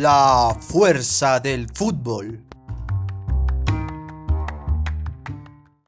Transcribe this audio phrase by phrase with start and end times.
[0.00, 2.49] La fuerza del fútbol.